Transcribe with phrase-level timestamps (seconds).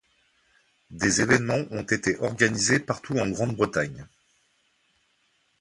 [0.89, 4.07] Des événements ont été organisés partout en Grande Bretagne.